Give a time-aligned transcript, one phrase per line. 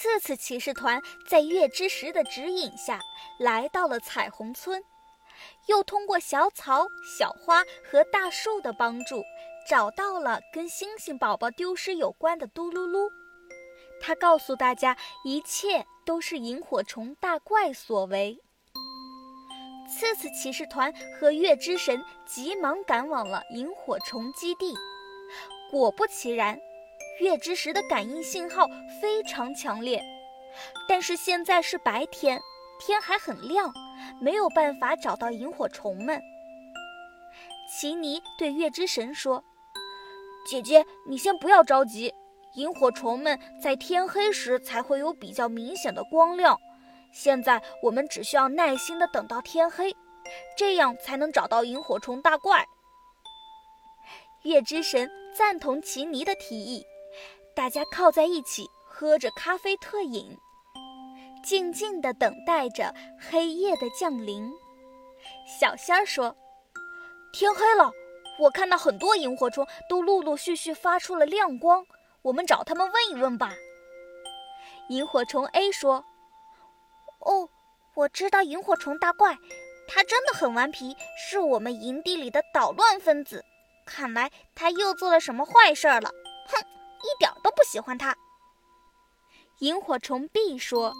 [0.00, 3.02] 次次骑士团在月之石的指引下
[3.38, 4.82] 来到了彩虹村，
[5.66, 6.86] 又通过小草、
[7.18, 9.22] 小花和大树的帮助，
[9.68, 13.10] 找到了跟星星宝宝丢失有关的嘟噜噜。
[14.00, 18.40] 他告诉大家，一切都是萤火虫大怪所为。
[19.86, 20.90] 次次骑士团
[21.20, 24.74] 和月之神急忙赶往了萤火虫基地，
[25.70, 26.58] 果不其然，
[27.20, 28.66] 月之石的感应信号
[29.00, 30.02] 非常强烈。
[30.88, 32.40] 但是现在是白天，
[32.80, 33.72] 天还很亮，
[34.20, 36.20] 没有办法找到萤火虫们。
[37.70, 39.44] 奇尼对月之神说
[40.44, 42.12] ：“姐姐，你先不要着急。”
[42.56, 46.58] 萤火虫们在天黑时才会有比较明显的光亮，
[47.12, 49.94] 现在我们只需要耐心地等到天黑，
[50.58, 52.66] 这样才能找到萤火虫大怪。
[54.42, 56.84] 月之神赞同奇尼的提议，
[57.60, 60.34] 大家靠在一起喝着咖啡特饮，
[61.44, 64.50] 静静地等待着黑夜的降临。
[65.46, 66.34] 小仙儿说
[67.34, 67.92] ：“天黑了，
[68.38, 71.84] 我看到很多萤火虫都陆陆续续发出了亮光。”
[72.24, 73.52] 我们找他们问一问吧。
[74.88, 76.02] 萤火虫 A 说
[77.20, 77.46] ：“哦，
[77.92, 79.36] 我知道萤火虫大怪，
[79.86, 80.96] 他真的很顽皮，
[81.28, 83.44] 是我们营地里的捣乱分子。
[83.84, 86.10] 看来他又做了什么坏事儿了。
[86.48, 86.64] 哼，
[87.02, 88.16] 一点都不喜欢他。”
[89.60, 90.94] 萤火虫 B 说：“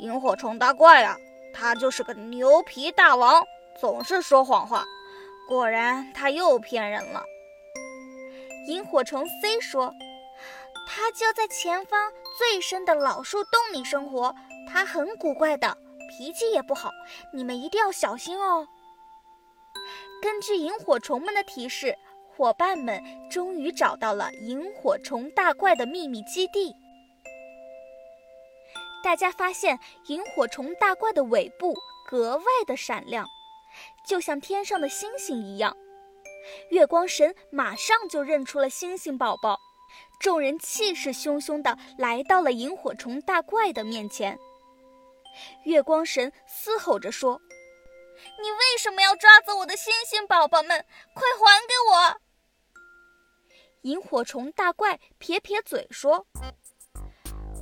[0.00, 1.16] 萤火虫大怪啊，
[1.52, 3.44] 他就是个牛皮大王，
[3.80, 4.84] 总是说谎话。
[5.48, 7.24] 果然，他又骗人了。”
[8.68, 9.92] 萤火虫 C 说。
[10.92, 14.34] 他就在前方最深的老树洞里生活，
[14.68, 15.76] 他很古怪的，
[16.08, 16.90] 脾气也不好，
[17.32, 18.66] 你们一定要小心哦。
[20.20, 21.96] 根据萤火虫们的提示，
[22.40, 22.98] 伙伴们
[23.30, 26.74] 终于找到了萤火虫大怪的秘密基地。
[29.04, 31.74] 大家发现萤火虫大怪的尾部
[32.08, 33.26] 格外的闪亮，
[34.06, 35.76] 就像天上的星星一样。
[36.70, 39.60] 月光神马上就认出了星星宝宝。
[40.18, 44.38] 众人气势汹汹地来到了萤火虫大怪的面前。
[45.64, 47.38] 月光神嘶吼着说
[48.40, 50.86] ：“你为什么要抓走我的星星宝宝们？
[51.12, 52.20] 快还给我！”
[53.82, 56.26] 萤火虫大怪撇撇嘴说：“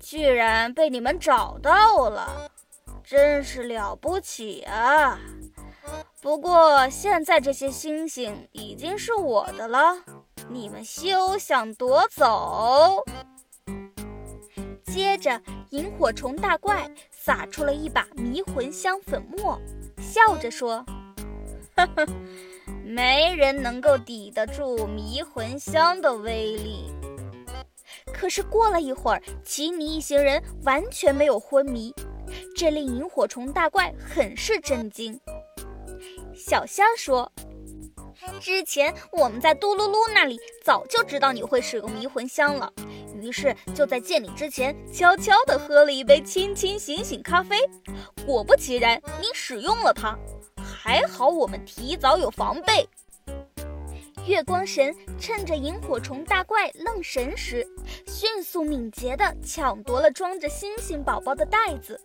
[0.00, 2.50] 居然被你们找到了，
[3.02, 5.18] 真是了不起啊！
[6.20, 10.02] 不过现在这些星星已经是我的了。”
[10.50, 13.02] 你们休想夺走！
[14.84, 15.40] 接着，
[15.70, 19.58] 萤火虫大怪撒出了一把迷魂香粉末，
[19.98, 20.84] 笑着说
[21.74, 22.06] ：“呵呵，
[22.94, 26.90] 没人能够抵得住迷魂香的威力。”
[28.12, 31.94] 可是过了一会儿，奇尼一行人完全没有昏迷，
[32.56, 35.18] 这令萤火虫大怪很是震惊。
[36.34, 37.30] 小虾说。
[38.40, 42.72] 之前我们在嘟噜噜那里早就知道你会使用迷魂香了，
[43.20, 47.56] 于是就在见你之前悄悄地喝了一杯清清醒醒咖啡。
[48.24, 50.16] 果不其然，你使用了它，
[50.84, 52.88] 还好我们提早有防备。
[54.26, 57.64] 月光神趁着萤火虫大怪愣神时，
[58.04, 62.00] 迅速敏捷地抢夺了装着星星宝宝的袋子。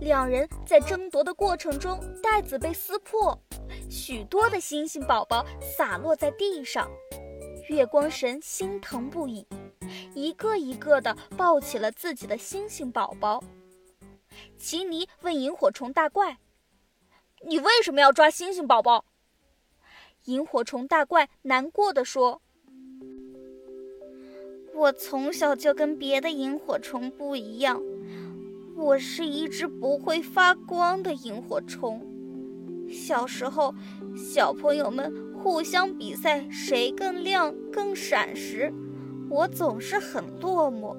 [0.00, 3.38] 两人在争夺的过程中，袋子被撕破。
[3.90, 6.90] 许多的星星宝宝洒落在地上，
[7.68, 9.46] 月光神心疼不已，
[10.14, 13.44] 一个一个的抱起了自己的星星宝宝。
[14.56, 16.38] 奇尼问萤火虫大怪
[17.44, 19.04] ：“你为什么要抓星星宝宝？”
[20.24, 22.42] 萤火虫大怪难过的说
[24.74, 27.80] ：“我从小就跟别的萤火虫不一样，
[28.76, 32.04] 我是一只不会发光的萤火虫。”
[32.90, 33.74] 小时候，
[34.16, 38.72] 小朋友们互相比赛谁更亮、更闪时，
[39.28, 40.96] 我总是很落寞，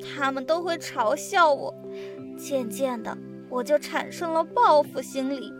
[0.00, 1.74] 他们都会嘲笑我。
[2.36, 3.16] 渐渐的，
[3.52, 5.52] 我就产生了报复心理，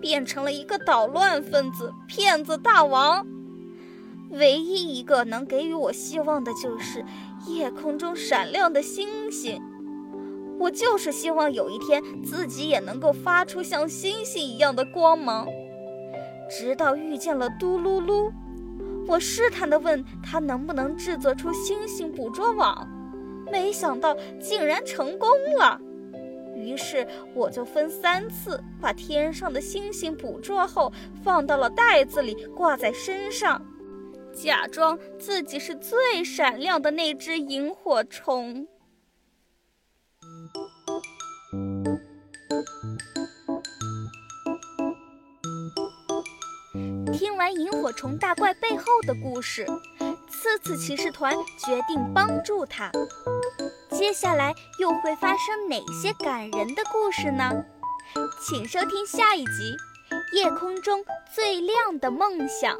[0.00, 3.26] 变成了一个捣乱分子、骗子大王。
[4.32, 7.02] 唯一一个能给予我希望的，就是
[7.46, 9.62] 夜空中闪亮的星星。
[10.60, 15.48] 我就是希望有一天自己也能够发出像星星一样的光芒。
[16.50, 18.30] 直到遇见了嘟噜噜，
[19.06, 22.86] 我试探地问他能不能制作出星星捕捉网，
[23.50, 25.80] 没想到竟然成功了。
[26.58, 33.64] 于是我就分三次把天上的星星捕捉后放到了袋子里挂在身上
[34.32, 38.66] 假装自己是最闪亮的那只萤火虫。
[47.12, 49.66] 听完萤火虫大怪背后的故事
[50.28, 52.92] 刺刺骑士团决定帮助他。
[53.98, 57.50] 接下来又会发生哪些感人的故事呢？
[58.40, 59.76] 请收听下一集
[60.36, 61.04] 《夜空中
[61.34, 62.76] 最亮的梦想》。